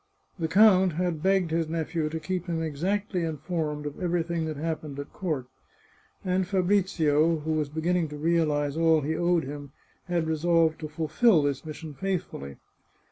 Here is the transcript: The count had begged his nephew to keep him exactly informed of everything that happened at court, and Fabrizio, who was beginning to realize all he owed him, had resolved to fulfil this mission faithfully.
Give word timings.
The 0.39 0.47
count 0.47 0.93
had 0.93 1.21
begged 1.21 1.51
his 1.51 1.69
nephew 1.69 2.09
to 2.09 2.19
keep 2.19 2.47
him 2.47 2.59
exactly 2.59 3.21
informed 3.23 3.85
of 3.85 3.99
everything 4.01 4.45
that 4.45 4.57
happened 4.57 4.97
at 4.97 5.13
court, 5.13 5.45
and 6.25 6.47
Fabrizio, 6.47 7.37
who 7.37 7.51
was 7.51 7.69
beginning 7.69 8.07
to 8.07 8.17
realize 8.17 8.75
all 8.75 9.01
he 9.01 9.15
owed 9.15 9.43
him, 9.43 9.73
had 10.05 10.25
resolved 10.25 10.79
to 10.79 10.89
fulfil 10.89 11.43
this 11.43 11.63
mission 11.67 11.93
faithfully. 11.93 12.57